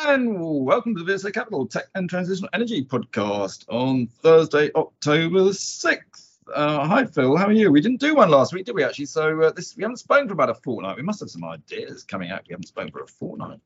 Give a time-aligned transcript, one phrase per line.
[0.00, 6.36] And welcome to the VSA Capital Tech and Transitional Energy podcast on Thursday, October 6th.
[6.54, 7.36] Uh, hi, Phil.
[7.36, 7.72] How are you?
[7.72, 9.06] We didn't do one last week, did we, actually?
[9.06, 10.96] So uh, this we haven't spoken for about a fortnight.
[10.96, 12.44] We must have some ideas coming out.
[12.48, 13.58] We haven't spoken for a fortnight.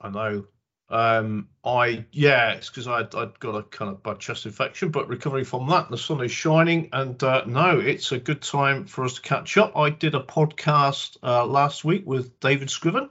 [0.00, 0.46] I know.
[0.88, 5.08] Um, I yeah, it's because I'd, I'd got a kind of bad chest infection, but
[5.08, 9.04] recovering from that, the sun is shining, and uh, no, it's a good time for
[9.04, 9.76] us to catch up.
[9.76, 13.10] I did a podcast uh, last week with David Scriven,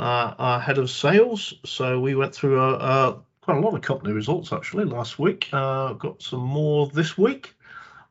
[0.00, 1.54] our head of sales.
[1.64, 5.48] So we went through a, a, quite a lot of company results actually last week.
[5.52, 7.54] Uh, got some more this week.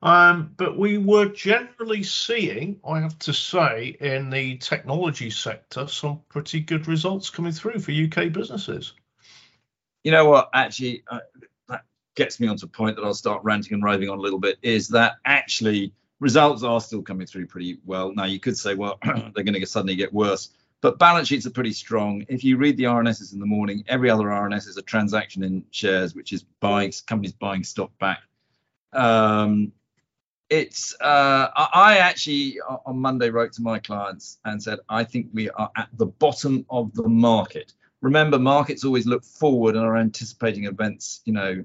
[0.01, 6.21] Um, but we were generally seeing, I have to say, in the technology sector, some
[6.29, 8.93] pretty good results coming through for UK businesses.
[10.03, 10.49] You know what?
[10.53, 11.19] Actually, uh,
[11.67, 11.83] that
[12.15, 14.57] gets me onto a point that I'll start ranting and raving on a little bit.
[14.61, 18.13] Is that actually results are still coming through pretty well.
[18.13, 20.49] Now you could say, well, they're going to suddenly get worse.
[20.81, 22.25] But balance sheets are pretty strong.
[22.29, 25.65] If you read the RNSs in the morning, every other RNS is a transaction in
[25.71, 28.19] shares, which is buying companies buying stock back.
[28.93, 29.73] Um,
[30.49, 35.49] it's uh, I actually on Monday wrote to my clients and said I think we
[35.51, 37.73] are at the bottom of the market.
[38.01, 41.63] Remember, markets always look forward and are anticipating events, you know,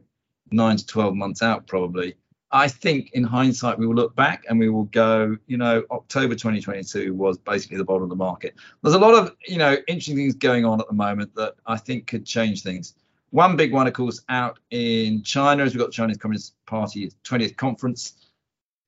[0.50, 2.16] nine to twelve months out probably.
[2.54, 6.36] I think in hindsight, we will look back and we will go, you know, October
[6.36, 8.54] 2022 was basically the bottom of the market.
[8.80, 11.78] There's a lot of, you know, interesting things going on at the moment that I
[11.78, 12.94] think could change things.
[13.30, 17.56] One big one, of course, out in China is we've got Chinese Communist Party 20th
[17.56, 18.14] conference.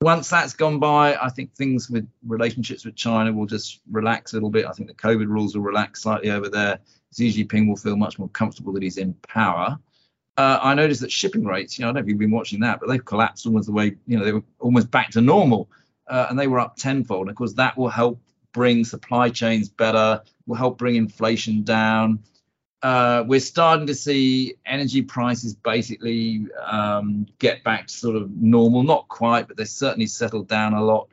[0.01, 4.37] Once that's gone by, I think things with relationships with China will just relax a
[4.37, 4.67] little bit.
[4.67, 6.79] I think the COVID rules will relax slightly over there.
[7.17, 9.77] Xi Jinping will feel much more comfortable that he's in power
[10.37, 12.61] uh, I noticed that shipping rates, you know, I don't know if you've been watching
[12.61, 15.71] that, but they've collapsed almost the way, you know, they were almost back to normal
[16.09, 17.23] uh, and they were up tenfold.
[17.23, 18.21] And of course, that will help
[18.53, 22.21] bring supply chains better, will help bring inflation down.
[22.83, 28.83] Uh, we're starting to see energy prices basically um, get back to sort of normal,
[28.83, 31.09] not quite, but they're certainly settled down a lot.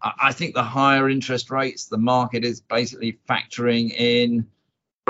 [0.00, 4.46] I, I think the higher interest rates, the market is basically factoring in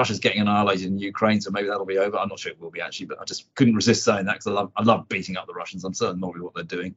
[0.00, 2.16] Russia's getting annihilated in Ukraine, so maybe that'll be over.
[2.16, 4.46] I'm not sure it will be actually, but I just couldn't resist saying that because
[4.46, 5.84] I love I love beating up the Russians.
[5.84, 6.94] I'm certain not what they're doing.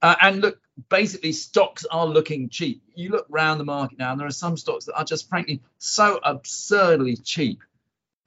[0.00, 2.80] Uh, and look, basically, stocks are looking cheap.
[2.94, 5.62] You look around the market now, and there are some stocks that are just frankly
[5.78, 7.60] so absurdly cheap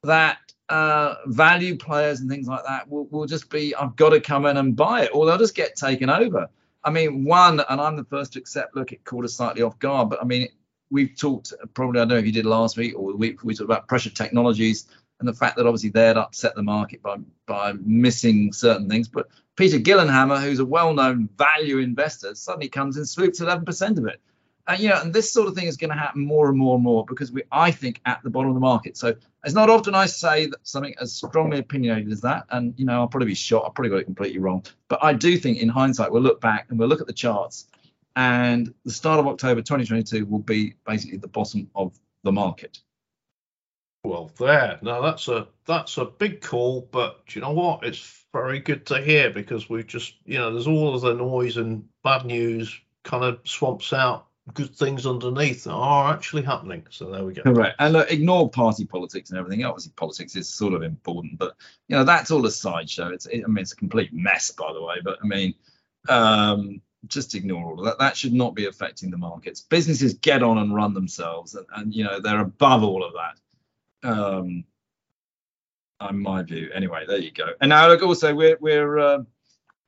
[0.02, 4.20] that uh, value players and things like that will, will just be, I've got to
[4.20, 6.50] come in and buy it, or they'll just get taken over.
[6.84, 9.78] I mean, one, and I'm the first to accept, look, it caught us slightly off
[9.78, 10.48] guard, but I mean,
[10.90, 13.54] we've talked probably I don't know if you did last week or the week we
[13.54, 14.86] talked about pressure technologies
[15.20, 17.16] and the fact that obviously they'd upset the market by
[17.46, 19.08] by missing certain things.
[19.08, 24.20] But Peter Gyllenhammar, who's a well-known value investor, suddenly comes and swoops 11% of it.
[24.68, 26.76] And you know, and this sort of thing is going to happen more and more
[26.76, 28.96] and more because we, I think, at the bottom of the market.
[28.96, 32.84] So it's not often I say that something as strongly opinionated as that, and you
[32.84, 33.64] know, I'll probably be shot.
[33.66, 34.64] I've probably got it completely wrong.
[34.88, 37.66] But I do think, in hindsight, we'll look back and we'll look at the charts
[38.18, 42.80] and the start of October 2022 will be basically the bottom of the market.
[44.02, 44.80] Well, there.
[44.82, 47.84] Now that's a that's a big call, but you know what?
[47.84, 51.58] It's very good to hear because we've just you know there's all of the noise
[51.58, 56.84] and bad news kind of swamps out good things underneath that are actually happening.
[56.90, 57.42] So there we go.
[57.42, 57.76] Correct.
[57.78, 59.64] And look, ignore party politics and everything.
[59.64, 61.54] Obviously, politics is sort of important, but
[61.86, 63.10] you know that's all a sideshow.
[63.10, 64.96] It's it, I mean it's a complete mess, by the way.
[65.04, 65.54] But I mean,
[66.08, 67.98] um, just ignore all of that.
[67.98, 69.60] That should not be affecting the markets.
[69.60, 74.08] Businesses get on and run themselves, and, and you know they're above all of that.
[74.08, 74.64] Um,
[76.08, 77.04] in my view, anyway.
[77.06, 77.48] There you go.
[77.60, 79.18] And now look, also we're we're uh,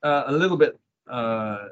[0.02, 0.78] uh, a little bit
[1.08, 1.68] uh,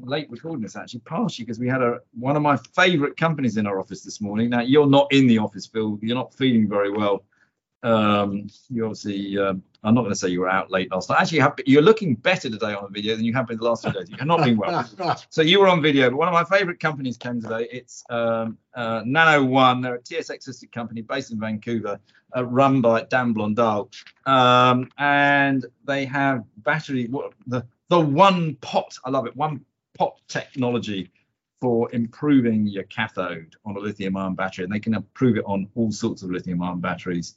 [0.00, 3.66] late recording this actually, partially because we had a one of my favourite companies in
[3.66, 4.50] our office this morning.
[4.50, 5.98] Now you're not in the office, Phil.
[6.02, 7.24] You're not feeling very well.
[7.82, 11.20] Um, you obviously, um, I'm not going to say you were out late last night.
[11.20, 13.64] Actually, you have, you're looking better today on the video than you have been the
[13.64, 14.10] last few days.
[14.10, 14.90] You're not been well.
[15.28, 17.68] so you were on video, but one of my favourite companies came today.
[17.70, 19.80] It's um, uh, Nano One.
[19.80, 22.00] They're a TSX listed company based in Vancouver,
[22.36, 23.92] uh, run by Dan Blondal,
[24.26, 27.06] um, and they have battery.
[27.06, 28.98] what, The the one pot.
[29.04, 29.36] I love it.
[29.36, 29.64] One
[29.96, 31.10] pot technology
[31.60, 35.68] for improving your cathode on a lithium ion battery, and they can improve it on
[35.74, 37.36] all sorts of lithium ion batteries.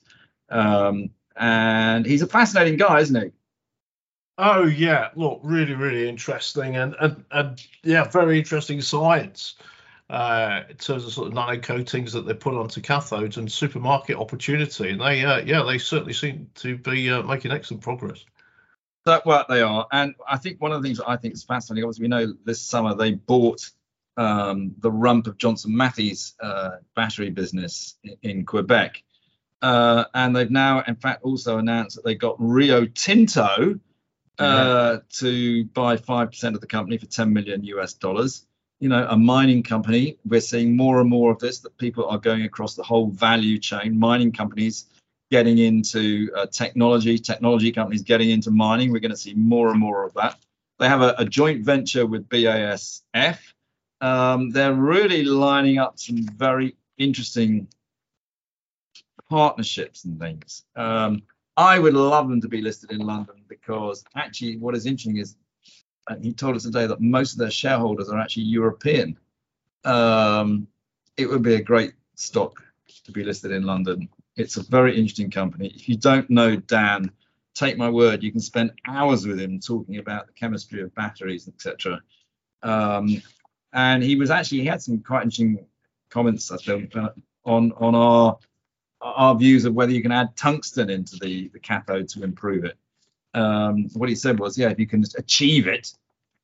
[0.51, 3.31] Um, and he's a fascinating guy, isn't he?
[4.37, 9.55] Oh yeah, look, really, really interesting, and and, and yeah, very interesting science
[10.09, 14.17] uh, in terms of sort of nano coatings that they put onto cathodes and supermarket
[14.17, 14.89] opportunity.
[14.89, 18.25] And they, uh, yeah, they certainly seem to be uh, making excellent progress.
[19.05, 21.85] That what they are, and I think one of the things I think is fascinating.
[21.85, 23.69] Obviously, we know this summer they bought
[24.17, 29.03] um, the rump of Johnson Matthey's uh, battery business in, in Quebec
[29.61, 33.79] Uh, and they've now, in fact, also announced that they got Rio Tinto
[34.39, 38.45] uh, to buy 5% of the company for 10 million US dollars.
[38.79, 40.17] You know, a mining company.
[40.25, 43.59] We're seeing more and more of this that people are going across the whole value
[43.59, 43.99] chain.
[43.99, 44.85] Mining companies
[45.29, 48.91] getting into uh, technology, technology companies getting into mining.
[48.91, 50.37] We're going to see more and more of that.
[50.79, 53.37] They have a, a joint venture with BASF.
[54.01, 57.67] Um, they're really lining up some very interesting
[59.31, 60.65] partnerships and things.
[60.75, 61.23] Um,
[61.55, 65.37] I would love them to be listed in London because actually, what is interesting is,
[66.09, 69.17] and he told us today that most of their shareholders are actually European.
[69.85, 70.67] Um,
[71.15, 72.61] it would be a great stock
[73.05, 74.09] to be listed in London.
[74.35, 75.71] It's a very interesting company.
[75.73, 77.09] If you don't know Dan,
[77.55, 81.47] take my word, you can spend hours with him talking about the chemistry of batteries,
[81.47, 82.01] etc.
[82.63, 83.21] Um,
[83.71, 85.65] and he was actually he had some quite interesting
[86.09, 86.93] comments I think
[87.45, 88.37] on on our
[89.01, 92.77] our views of whether you can add tungsten into the, the cathode to improve it.
[93.33, 95.93] Um, what he said was, yeah, if you can achieve it,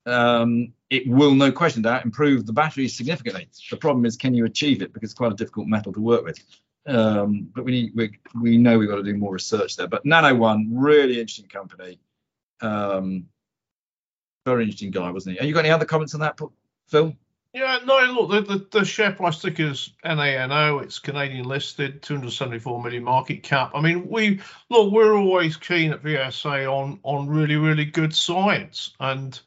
[0.06, 3.50] um, it will, no question doubt, improve the battery significantly.
[3.70, 4.94] The problem is, can you achieve it?
[4.94, 6.40] Because it's quite a difficult metal to work with.
[6.86, 9.88] Um, but we need, we, we know we've got to do more research there.
[9.88, 12.00] But Nano One, really interesting company.
[12.62, 13.26] Um,
[14.46, 15.40] very interesting guy, wasn't he?
[15.40, 16.40] Have you got any other comments on that,
[16.88, 17.14] Phil?
[17.58, 20.78] Yeah, no, look, the, the, the share price ticker is NANO.
[20.78, 23.72] It's Canadian listed, 274 million market cap.
[23.74, 28.94] I mean, we look, we're always keen at VSA on on really, really good science,
[29.00, 29.40] and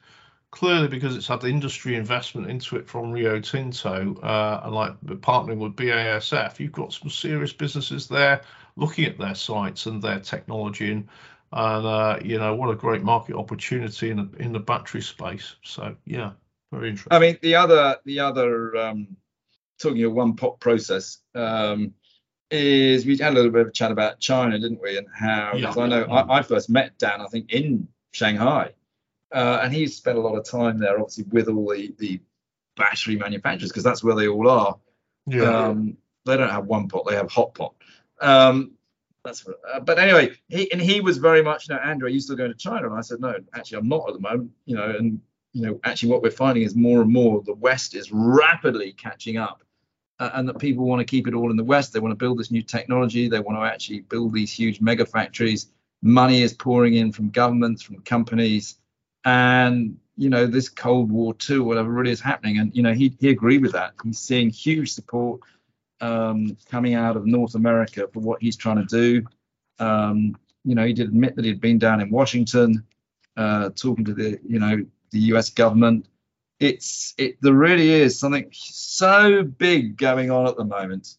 [0.50, 5.58] clearly because it's had industry investment into it from Rio Tinto uh, and like partnering
[5.58, 8.40] with BASF, you've got some serious businesses there
[8.74, 11.08] looking at their sites and their technology and.
[11.52, 15.56] And uh, you know what a great market opportunity in the, in the battery space.
[15.64, 16.30] So yeah,
[16.72, 17.12] very interesting.
[17.12, 19.17] I mean, the other, the other, um,
[19.81, 21.94] talking of one pot process, um,
[22.50, 24.99] is we had a little bit of a chat about China, didn't we?
[24.99, 25.82] And how, because yeah.
[25.82, 28.70] I know I, I, first met Dan, I think, in Shanghai,
[29.32, 32.20] uh, and he spent a lot of time there, obviously, with all the the
[32.76, 34.76] battery manufacturers, because that's where they all are.
[35.26, 35.43] Yeah.
[35.43, 35.96] Um,
[36.26, 37.75] they don't have one pot; they have hot pot.
[38.20, 38.73] Um,
[39.25, 42.20] that's uh, but anyway, he and he was very much, you know, Andrew, are you
[42.20, 42.88] still going to China?
[42.88, 44.50] And I said, no, actually, I'm not at the moment.
[44.64, 45.20] You know, and
[45.52, 49.37] you know, actually what we're finding is more and more the West is rapidly catching
[49.37, 49.62] up.
[50.19, 51.94] Uh, and that people want to keep it all in the West.
[51.94, 53.26] They want to build this new technology.
[53.26, 55.69] They want to actually build these huge mega factories.
[56.02, 58.76] Money is pouring in from governments, from companies,
[59.25, 62.58] and you know this Cold War too, whatever really is happening.
[62.58, 63.94] And you know he he agreed with that.
[64.05, 65.41] He's seeing huge support
[66.02, 69.26] um, coming out of North America for what he's trying to do.
[69.82, 72.85] Um, you know he did admit that he'd been down in Washington,
[73.38, 76.06] uh, talking to the you know the US government.
[76.58, 81.16] It's it there really is something so big going on at the moment.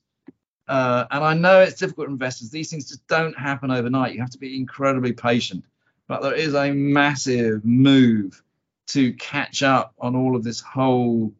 [0.67, 2.49] Uh, and I know it's difficult for investors.
[2.49, 4.13] These things just don't happen overnight.
[4.13, 5.65] You have to be incredibly patient.
[6.07, 8.41] But there is a massive move
[8.88, 11.33] to catch up on all of this whole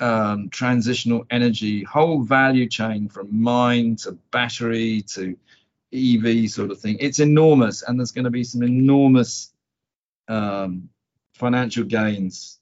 [0.00, 5.36] um, transitional energy, whole value chain from mine to battery to
[5.92, 6.96] EV sort of thing.
[7.00, 9.52] It's enormous, and there's going to be some enormous
[10.28, 10.88] um,
[11.36, 12.58] financial gains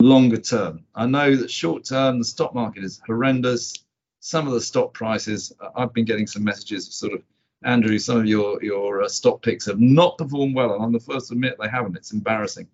[0.00, 0.84] longer term.
[0.94, 3.74] I know that short term, the stock market is horrendous.
[4.20, 7.22] Some of the stock prices, I've been getting some messages of sort of,
[7.64, 11.00] Andrew, some of your your uh, stock picks have not performed well, and I'm the
[11.00, 11.96] first to admit they haven't.
[11.96, 12.68] It's embarrassing,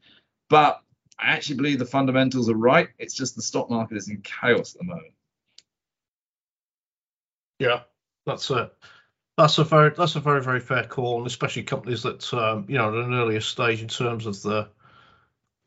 [0.48, 0.82] but
[1.18, 2.88] I actually believe the fundamentals are right.
[2.98, 5.12] It's just the stock market is in chaos at the moment.
[7.60, 7.82] Yeah,
[8.26, 8.72] that's a
[9.36, 12.76] that's a very that's a very very fair call, and especially companies that um, you
[12.76, 14.68] know at an earlier stage in terms of the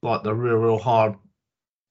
[0.03, 1.15] like the real, real hard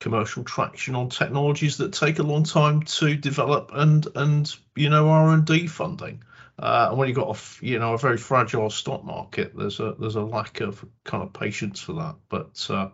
[0.01, 5.09] commercial traction on technologies that take a long time to develop and and you know
[5.09, 6.23] R and D funding.
[6.59, 9.95] Uh, and when you've got a you know a very fragile stock market, there's a
[9.99, 12.17] there's a lack of kind of patience for that.
[12.29, 12.91] But uh,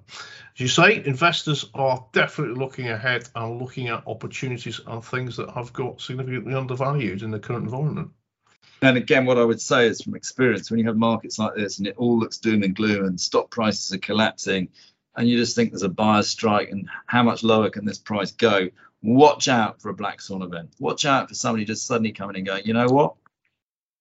[0.54, 5.50] as you say, investors are definitely looking ahead and looking at opportunities and things that
[5.50, 8.10] have got significantly undervalued in the current environment.
[8.80, 11.78] And again, what I would say is from experience, when you have markets like this
[11.78, 14.68] and it all looks doom and gloom and stock prices are collapsing,
[15.18, 18.30] and you just think there's a buyer's strike and how much lower can this price
[18.30, 18.68] go?
[19.02, 20.72] Watch out for a black swan event.
[20.78, 23.16] Watch out for somebody just suddenly coming in and going, you know what?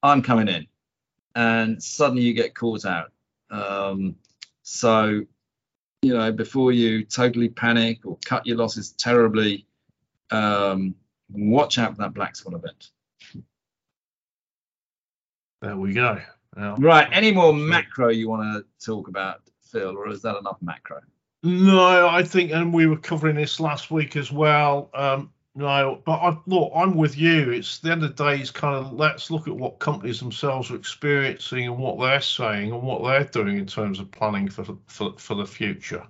[0.03, 0.67] I'm coming in.
[1.33, 3.11] And suddenly you get caught out.
[3.49, 4.15] Um,
[4.61, 5.25] so,
[6.03, 9.65] you know, before you totally panic or cut your losses terribly,
[10.29, 10.93] um,
[11.31, 12.91] watch out for that black swan event.
[15.63, 16.21] There we go.
[16.77, 17.07] Right.
[17.11, 19.41] Any more macro you want to talk about?
[19.75, 21.01] Or is that enough macro?
[21.43, 24.89] No, I think, and we were covering this last week as well.
[24.93, 27.49] Um, No, but I, look, I'm with you.
[27.49, 28.39] It's the end of the day.
[28.39, 32.71] It's kind of let's look at what companies themselves are experiencing and what they're saying
[32.71, 36.05] and what they're doing in terms of planning for for, for the future.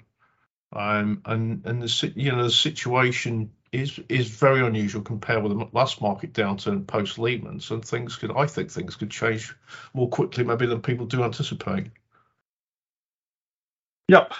[0.74, 5.68] Um, and and the you know the situation is is very unusual compared with the
[5.72, 7.60] last market downturn post Lehman.
[7.62, 9.56] So things could, I think, things could change
[9.94, 11.88] more quickly maybe than people do anticipate.
[14.08, 14.34] Yep.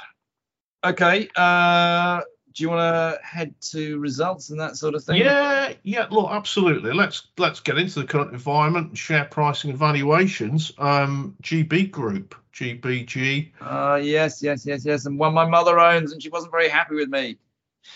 [0.86, 1.28] Okay.
[1.36, 2.22] Uh,
[2.58, 5.18] do you want to head to results and that sort of thing?
[5.18, 6.08] Yeah, yeah.
[6.10, 6.92] Look, absolutely.
[6.92, 10.72] Let's let's get into the current environment, share pricing and valuations.
[10.80, 13.52] Um, GB Group, GBG.
[13.62, 15.06] Uh, yes, yes, yes, yes.
[15.06, 17.38] And one my mother owns, and she wasn't very happy with me.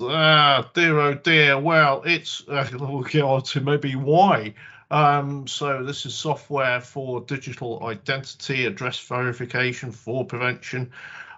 [0.00, 1.58] ah, dear, oh dear.
[1.58, 4.54] Well, it's uh, we'll get on to maybe why.
[4.90, 10.92] Um, so this is software for digital identity, address verification, fraud prevention.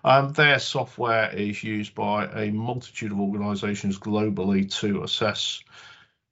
[0.05, 5.63] Um, their software is used by a multitude of organizations globally to assess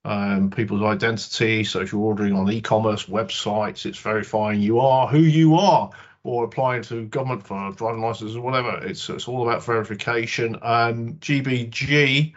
[0.04, 1.64] um, people's identity.
[1.64, 5.90] So if you're ordering on e-commerce websites, it's verifying you are who you are,
[6.24, 8.78] or applying to government for driving licenses or whatever.
[8.84, 10.56] It's it's all about verification.
[10.62, 12.34] Um, GBG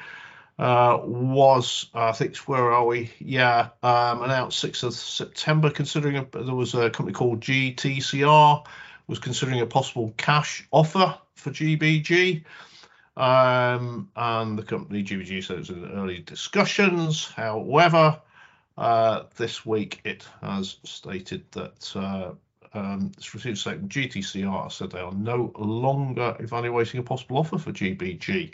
[0.61, 3.09] uh, was I think where are we?
[3.17, 5.71] Yeah, um, announced 6th of September.
[5.71, 8.63] Considering a, there was a company called GTCR
[9.07, 12.43] was considering a possible cash offer for GBG.
[13.17, 17.25] Um, and the company GBG said it was in early discussions.
[17.25, 18.21] However,
[18.77, 22.33] uh, this week it has stated that uh,
[22.77, 23.91] um, it's received a statement.
[23.91, 28.53] GTCR said they are no longer evaluating a possible offer for GBG.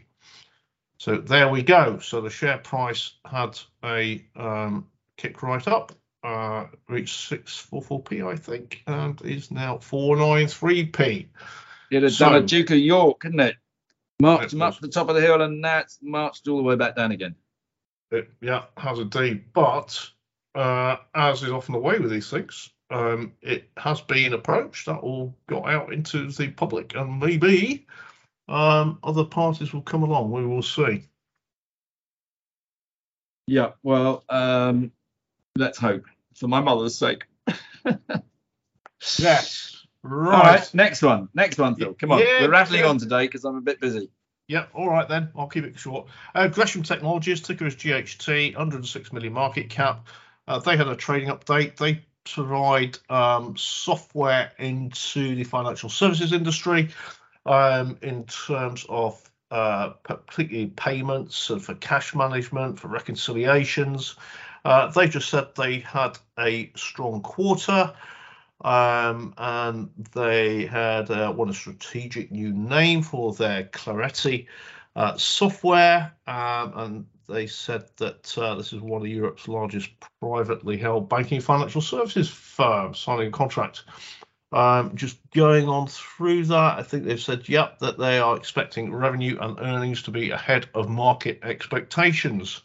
[0.98, 2.00] So there we go.
[2.00, 4.88] So the share price had a um,
[5.18, 5.92] kick right up
[6.24, 11.28] uh, reached 644p, I think, and is now 493p.
[11.90, 13.56] You'd have so, done a Duke of York, couldn't it?
[14.22, 16.64] Marched them up to the top of the hill and now it's marched all the
[16.64, 17.36] way back down again.
[18.12, 19.46] It, yeah, has indeed.
[19.54, 20.10] But
[20.56, 24.88] uh, as is often the way with these things, um, it has been approached.
[24.88, 27.86] That all got out into the public, and maybe
[28.48, 30.32] um, other parties will come along.
[30.32, 31.04] We will see.
[33.48, 34.92] Yeah, well, um,
[35.56, 37.26] let's hope for my mother's sake.
[39.18, 39.74] yes.
[40.04, 40.36] Right.
[40.36, 40.74] All right.
[40.74, 41.28] Next one.
[41.34, 41.94] Next one, Phil.
[41.94, 42.20] Come on.
[42.20, 42.88] Yeah, We're rattling yeah.
[42.88, 44.10] on today because I'm a bit busy.
[44.48, 44.68] Yeah.
[44.74, 45.30] All right then.
[45.36, 46.08] I'll keep it short.
[46.34, 50.08] Uh, Gresham Technologies, ticker is GHT, 106 million market cap.
[50.48, 51.76] Uh, they had a trading update.
[51.76, 56.90] They provide um, software into the financial services industry
[57.48, 64.16] um, in terms of uh, particularly payments and for cash management, for reconciliations.
[64.66, 67.94] Uh, they just said they had a strong quarter
[68.62, 74.48] um, and they had uh, won a strategic new name for their Clareti
[74.96, 76.12] uh, software.
[76.26, 79.90] Um, and they said that uh, this is one of Europe's largest
[80.20, 83.84] privately held banking financial services firms signing a contract.
[84.54, 88.94] Um, just going on through that, I think they've said, yep, that they are expecting
[88.94, 92.62] revenue and earnings to be ahead of market expectations.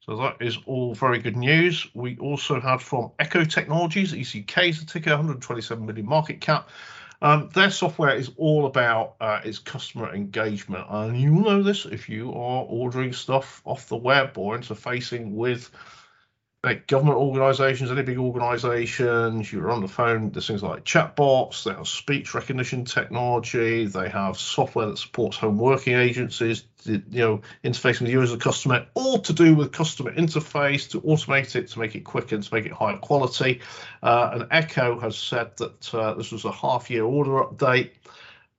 [0.00, 1.86] So that is all very good news.
[1.92, 6.70] We also had from Eckoh Technologies, ECK the ticker, 127 million market cap.
[7.20, 12.08] Um, their software is all about uh, its customer engagement, and you know this if
[12.08, 15.68] you are ordering stuff off the web or interfacing with
[16.64, 21.70] like government organizations, any big organizations, you're on the phone, there's things like chatbots, they
[21.72, 28.02] have speech recognition technology, they have software that supports home working agencies, you know, interfacing
[28.02, 31.78] with you as a customer, all to do with customer interface, to automate it, to
[31.78, 33.60] make it quicker, to make it higher quality.
[34.02, 37.90] Uh, and Eckoh has said that uh, this was a half year order update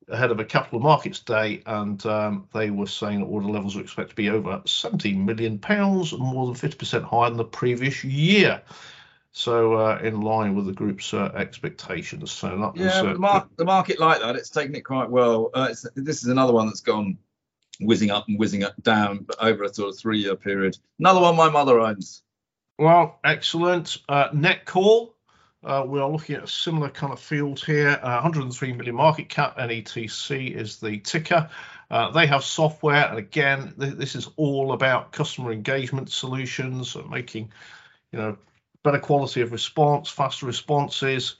[0.09, 3.81] ahead of a capital markets day, and um, they were saying that order levels are
[3.81, 8.61] expected to be over 17 million pounds, more than 50% higher than the previous year.
[9.31, 12.31] So uh, in line with the group's uh, expectations.
[12.31, 14.35] So that yeah, was, uh, the, mar- the, market like that.
[14.35, 15.51] It's taken it quite well.
[15.53, 17.17] Uh, this is another one that's gone
[17.79, 20.77] whizzing up and whizzing down over a sort of three-year period.
[20.99, 22.23] Another one my mother owns.
[22.77, 23.97] Well, excellent.
[24.07, 25.13] Uh, Netcall
[25.63, 27.99] uh, we are looking at a similar kind of field here.
[28.01, 29.57] Uh, 103 million market cap.
[29.57, 31.49] NETC is the ticker.
[31.91, 37.51] Uh, they have software, and again, th- this is all about customer engagement solutions, making,
[38.11, 38.37] you know,
[38.83, 41.35] better quality of response, faster responses.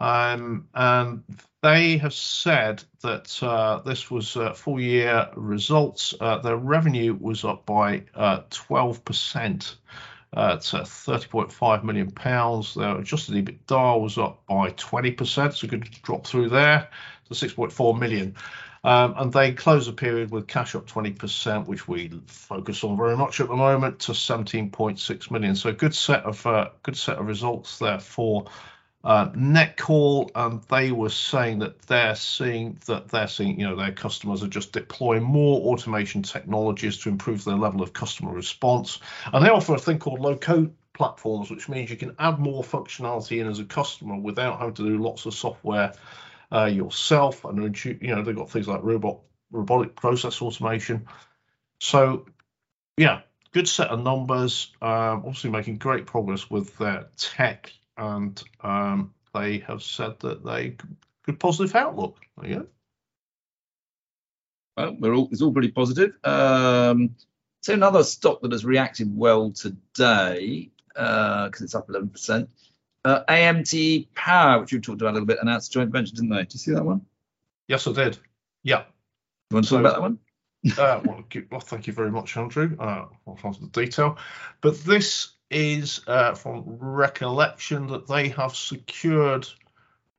[0.00, 1.22] Um, and
[1.62, 6.14] they have said that uh, this was uh, full year results.
[6.20, 9.74] Uh, their revenue was up by 12%.
[10.34, 12.74] Uh, it's 30.5 million pounds.
[12.74, 16.88] Their adjusted EBITDA was up by 20%, so good drop through there
[17.28, 18.34] to 6.4 million.
[18.82, 23.16] Um, and they close the period with cash up 20%, which we focus on very
[23.16, 25.56] much at the moment, to 17.6 million.
[25.56, 28.44] So good set of uh, good set of results there for
[29.04, 33.92] uh, Netcall, and they were saying that they're seeing that they're seeing you know their
[33.92, 39.00] customers are just deploying more automation technologies to improve their level of customer response,
[39.32, 42.62] and they offer a thing called low code platforms, which means you can add more
[42.62, 45.92] functionality in as a customer without having to do lots of software
[46.50, 47.44] uh, yourself.
[47.44, 49.18] And you know they've got things like robot
[49.50, 51.06] robotic process automation.
[51.78, 52.24] So
[52.96, 53.20] yeah,
[53.52, 54.72] good set of numbers.
[54.80, 60.76] Um, obviously making great progress with their tech and um, they have said that they
[61.24, 62.18] good positive outlook.
[62.38, 62.66] There you go.
[64.76, 66.14] Well, we're all it's all pretty positive.
[66.24, 67.14] Um,
[67.62, 72.48] so another stock that has reacted well today because uh, it's up 11%.
[73.04, 76.30] Uh, AMTE Power, which you talked about a little bit, announced a joint venture, didn't
[76.30, 76.38] they?
[76.38, 77.04] Did you see that one?
[77.68, 78.18] Yes, I did.
[78.62, 78.84] Yeah.
[79.50, 80.18] You want to so, talk about that one?
[80.78, 82.76] uh, well, well, thank you very much, Andrew.
[82.78, 84.18] Uh, I'll go the detail.
[84.60, 89.46] But this is uh, from recollection that they have secured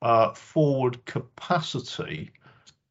[0.02, 2.32] uh, forward capacity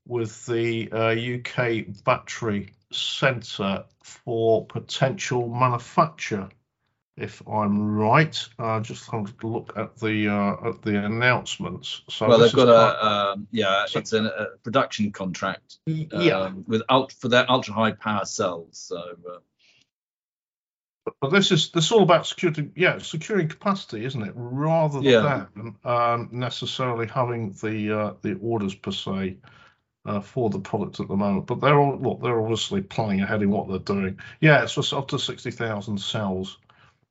[0.06, 6.48] with the uh, UK Battery Centre for potential manufacture.
[7.16, 12.02] If I'm right, uh, just have to look at the uh, at the announcements.
[12.10, 15.78] So well, they've got a um, yeah, so, it's a, a, production contract.
[15.86, 18.78] Um, yeah, with ult- for their ultra high power cells.
[18.78, 19.38] So uh,
[21.20, 24.32] but this is this is all about security, yeah, securing capacity, isn't it?
[24.34, 25.46] Rather yeah.
[25.54, 29.36] than um, necessarily having the uh, the orders per se
[30.06, 31.46] uh, for the product at the moment.
[31.46, 34.18] But they're all look, they're obviously planning ahead in what they're doing.
[34.40, 36.58] Yeah, it's just up to sixty thousand cells.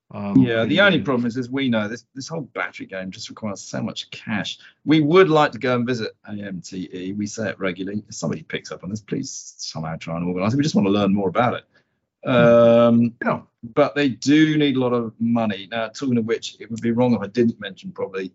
[0.09, 3.29] Um, yeah, the only problem is, as we know, this this whole battery game just
[3.29, 4.59] requires so much cash.
[4.85, 7.15] We would like to go and visit AMTE.
[7.15, 8.03] We say it regularly.
[8.07, 10.57] If somebody picks up on this, please somehow try and organise it.
[10.57, 12.29] We just want to learn more about it.
[12.29, 13.41] Um, yeah.
[13.63, 15.67] But they do need a lot of money.
[15.71, 18.33] Now, talking of which, it would be wrong if I didn't mention probably,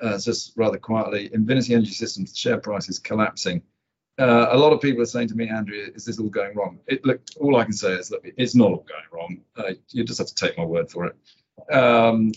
[0.00, 3.62] uh, just rather quietly, Invinity Energy Systems, share price is collapsing.
[4.18, 6.78] Uh, a lot of people are saying to me, Andrew, is this all going wrong?
[6.86, 9.40] It, look, all I can say is, look, it's not all going wrong.
[9.56, 11.74] Uh, you just have to take my word for it.
[11.74, 12.32] Um,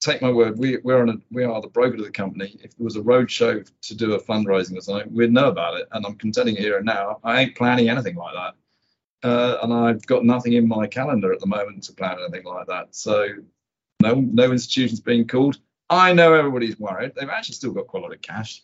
[0.00, 2.58] take my word, we, we're on a, we are the broker of the company.
[2.62, 5.88] If there was a roadshow to do a fundraising or something, we'd know about it.
[5.92, 8.54] And I'm contending here and now, I ain't planning anything like that
[9.22, 12.66] uh, and I've got nothing in my calendar at the moment to plan anything like
[12.66, 12.94] that.
[12.94, 13.28] So
[14.00, 15.58] no, no institutions being called.
[15.88, 17.12] I know everybody's worried.
[17.14, 18.62] They've actually still got quite a lot of cash.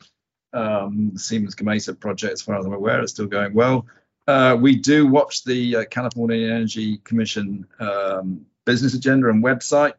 [0.52, 3.86] Um, the Siemens Gamesa project, as far as I'm aware, is still going well.
[4.26, 9.94] Uh, we do watch the uh, California Energy Commission um, business agenda and website.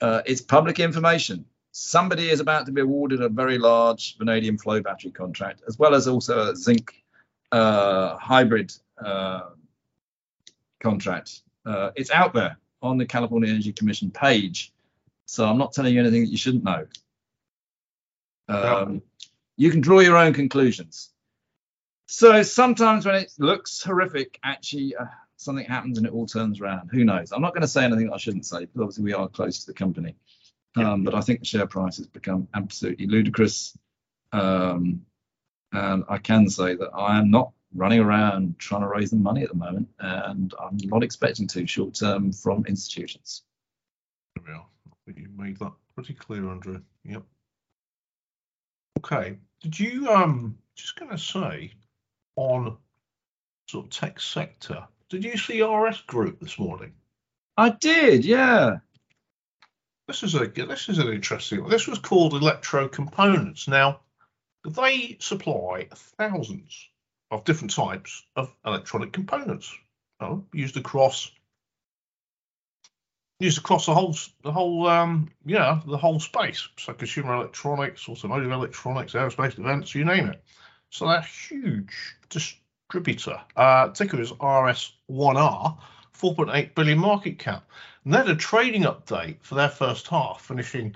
[0.00, 1.44] Uh, it's public information.
[1.72, 5.94] Somebody is about to be awarded a very large vanadium flow battery contract, as well
[5.94, 6.94] as also a zinc
[7.52, 9.50] uh, hybrid uh,
[10.80, 11.42] contract.
[11.64, 14.72] Uh, it's out there on the California Energy Commission page.
[15.26, 16.86] So I'm not telling you anything that you shouldn't know.
[18.48, 19.02] Um,
[19.56, 21.10] you can draw your own conclusions.
[22.06, 25.04] So sometimes when it looks horrific, actually uh,
[25.36, 26.88] something happens and it all turns around.
[26.90, 27.30] Who knows?
[27.30, 29.66] I'm not going to say anything I shouldn't say because obviously we are close to
[29.66, 30.16] the company.
[30.76, 33.76] Um, but I think the share price has become absolutely ludicrous.
[34.32, 35.06] Um,
[35.72, 39.42] and I can say that I am not running around trying to raise the money
[39.42, 43.42] at the moment, and I'm not expecting to short term from institutions.
[44.34, 44.66] There we are.
[44.88, 46.80] I think you made that pretty clear, Andrew.
[47.04, 47.22] Yep.
[48.98, 49.38] Okay.
[49.62, 51.72] Did you um just gonna say
[52.36, 52.76] on
[53.68, 54.86] sort of tech sector?
[55.08, 56.94] Did you see RS Group this morning?
[57.56, 58.78] I did, yeah.
[60.06, 61.68] This is a this is an interesting.
[61.68, 63.68] This was called Electrocomponents.
[63.68, 64.00] Now,
[64.64, 66.89] they supply thousands
[67.30, 69.72] of different types of electronic components.
[70.20, 71.30] Oh, used across
[73.38, 76.68] used across the whole the whole um yeah the whole space.
[76.76, 80.42] So consumer electronics automotive electronics aerospace defense you name it.
[80.90, 83.40] So that huge distributor.
[83.56, 85.78] Uh ticker is rs1r
[86.20, 87.64] 4.8 billion market cap.
[88.04, 90.94] And they had a trading update for their first half finishing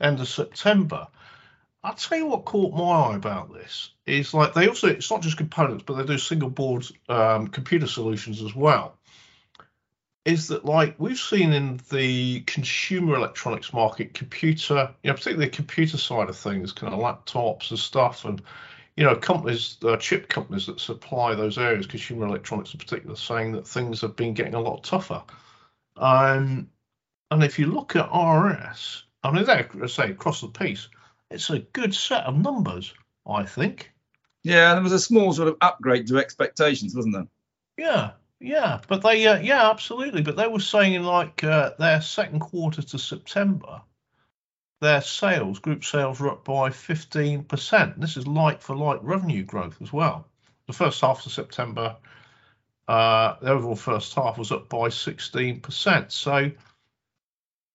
[0.00, 1.06] end of september
[1.84, 5.20] I'll tell you what caught my eye about this is like they also it's not
[5.20, 8.96] just components, but they do single board um, computer solutions as well.
[10.24, 15.56] Is that like we've seen in the consumer electronics market, computer, you know, particularly the
[15.56, 18.40] computer side of things, kind of laptops and stuff, and
[18.96, 23.52] you know, companies, uh, chip companies that supply those areas, consumer electronics in particular, saying
[23.52, 25.22] that things have been getting a lot tougher.
[25.96, 26.70] Um,
[27.30, 30.88] and if you look at RS, I mean, they say across the piece
[31.30, 32.94] it's a good set of numbers,
[33.26, 33.92] I think.
[34.42, 37.28] Yeah, there was a small sort of upgrade to expectations, wasn't there?
[37.76, 38.10] Yeah,
[38.40, 40.22] yeah, but they, uh, yeah, absolutely.
[40.22, 43.80] But they were saying in like uh, their second quarter to September,
[44.80, 47.98] their sales, group sales, were up by 15%.
[47.98, 50.28] This is like for like revenue growth as well.
[50.66, 51.96] The first half of September,
[52.86, 56.12] uh, the overall first half was up by 16%.
[56.12, 56.50] So,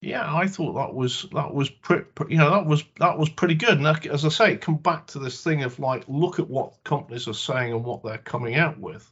[0.02, 3.56] yeah, I thought that was that was pretty, you know, that was that was pretty
[3.56, 3.80] good.
[3.80, 7.28] And as I say, come back to this thing of like, look at what companies
[7.28, 9.12] are saying and what they're coming out with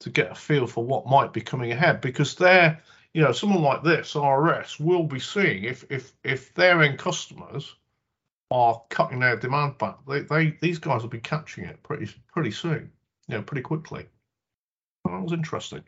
[0.00, 2.00] to get a feel for what might be coming ahead.
[2.00, 2.80] Because they're
[3.12, 7.74] you know someone like this RS will be seeing if if if their end customers
[8.50, 12.50] are cutting their demand back they, they these guys will be catching it pretty pretty
[12.50, 12.90] soon
[13.28, 14.06] you know pretty quickly.
[15.04, 15.84] That was interesting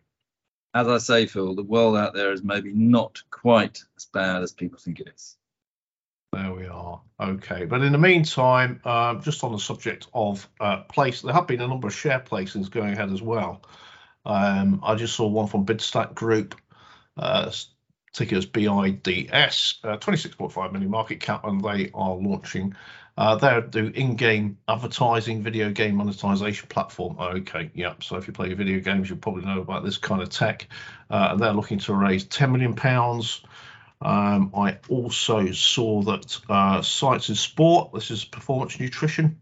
[0.74, 4.52] as I say Phil the world out there is maybe not quite as bad as
[4.52, 5.37] people think it is
[6.32, 7.00] there we are.
[7.20, 11.46] Okay, but in the meantime, uh, just on the subject of uh, place, there have
[11.46, 13.62] been a number of share placings going ahead as well.
[14.24, 16.54] Um, I just saw one from Bidstack Group,
[17.16, 17.52] uh,
[18.12, 22.74] tickers BIDS, uh, 26.5 million market cap, and they are launching.
[23.16, 27.18] Uh, they do in-game advertising, video game monetization platform.
[27.18, 28.03] Okay, yep.
[28.03, 30.66] So if you play video games, you'll probably know about this kind of tech.
[31.11, 33.42] Uh, they're looking to raise 10 million pounds.
[34.01, 39.40] Um, I also saw that uh, Science in Sport, this is performance nutrition,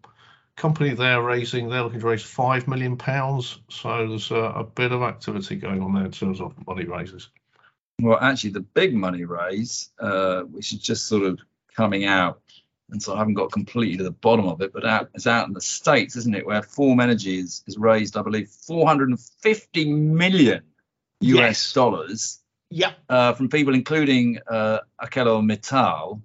[0.57, 3.59] company they're raising, they're looking to raise five million pounds.
[3.71, 7.31] So there's a, a, bit of activity going on there in terms of money raises.
[8.03, 11.41] Well, actually, the big money raise, uh, which is just sort of
[11.75, 12.43] coming out,
[12.93, 15.47] and so I haven't got completely to the bottom of it, but out, it's out
[15.47, 16.47] in the states, isn't it?
[16.47, 20.63] Where Form Energy is, is raised, I believe, 450 million
[21.21, 21.73] US yes.
[21.73, 22.41] dollars.
[22.71, 22.93] Yeah.
[23.09, 26.23] Uh, from people including uh, ArcelorMittal.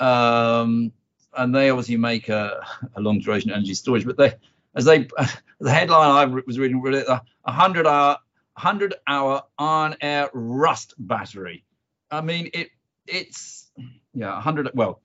[0.00, 0.92] Um,
[1.36, 4.06] and they obviously make a, a long duration energy storage.
[4.06, 4.34] But they,
[4.74, 5.08] as they,
[5.60, 8.18] the headline I was reading, a hundred hour,
[8.56, 11.64] hundred hour on air rust battery.
[12.10, 12.70] I mean, it,
[13.06, 13.70] it's
[14.14, 14.70] yeah, hundred.
[14.74, 15.00] Well,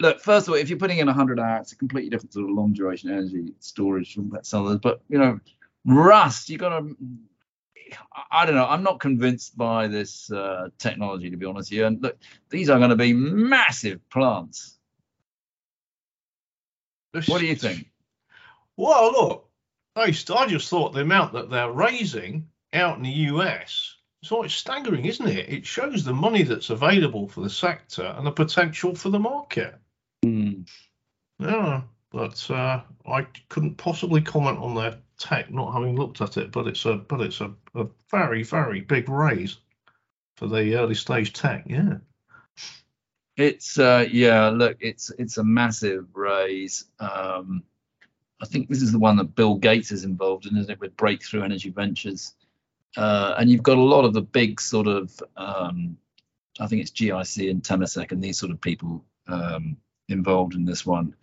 [0.00, 2.48] look, first of all, if you're putting in hundred hour, it's a completely different sort
[2.48, 4.80] of long duration energy storage from that some others.
[4.82, 5.40] But you know,
[5.84, 6.96] rust, you've got to.
[8.32, 8.66] I don't know.
[8.66, 11.86] I'm not convinced by this uh, technology, to be honest with you.
[11.86, 12.18] And look,
[12.50, 14.76] these are going to be massive plants.
[17.12, 17.88] What do you think?
[18.76, 19.48] Well, look,
[19.94, 25.06] I just thought the amount that they're raising out in the US is quite staggering,
[25.06, 25.48] isn't it?
[25.48, 29.78] It shows the money that's available for the sector and the potential for the market.
[31.38, 36.52] Yeah, but uh, I couldn't possibly comment on their tech, not having looked at it.
[36.52, 39.58] But it's a but it's a, a very very big raise
[40.36, 41.64] for the early stage tech.
[41.66, 41.98] Yeah.
[43.36, 46.86] It's uh, yeah, look, it's it's a massive raise.
[46.98, 47.62] Um,
[48.42, 50.96] I think this is the one that Bill Gates is involved in, isn't it, with
[50.96, 52.34] Breakthrough Energy Ventures?
[52.96, 55.96] Uh, and you've got a lot of the big sort of, um,
[56.60, 59.76] I think it's GIC and Temasek and these sort of people um,
[60.08, 61.14] involved in this one.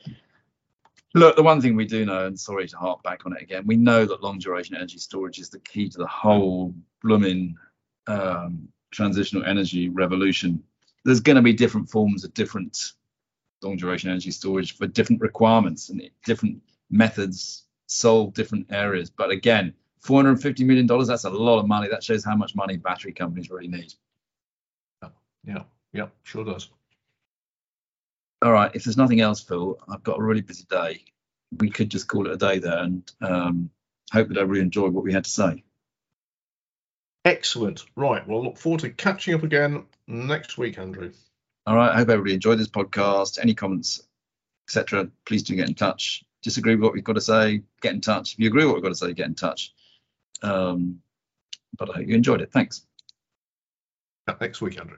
[1.15, 3.67] Look, the one thing we do know, and sorry to harp back on it again,
[3.67, 7.56] we know that long duration energy storage is the key to the whole blooming
[8.08, 10.63] um, transitional energy revolution
[11.04, 12.93] there's going to be different forms of different
[13.62, 19.10] long duration energy storage for different requirements and different methods solve different areas.
[19.10, 21.88] But again, 450 million dollars that's a lot of money.
[21.89, 23.93] That shows how much money battery companies really need.
[25.46, 26.69] Yeah, yeah, sure does.
[28.43, 31.06] All right, if there's nothing else, Phil, I've got a really busy day.
[31.60, 33.69] We could just call it a day there and um,
[34.12, 35.63] hope that everybody enjoyed what we had to say.
[37.23, 37.86] Excellent.
[37.95, 38.27] Right.
[38.27, 41.13] Well, look forward to catching up again next week, Andrew.
[41.65, 41.91] All right.
[41.91, 43.39] I hope everybody enjoyed this podcast.
[43.41, 44.06] Any comments,
[44.67, 46.25] etc., please do get in touch.
[46.41, 48.34] Disagree with what we've got to say, get in touch.
[48.34, 49.71] If you agree with what we've got to say, get in touch.
[50.41, 50.99] Um,
[51.77, 52.51] but I hope you enjoyed it.
[52.51, 52.86] Thanks.
[54.41, 54.97] Next week, Andrew.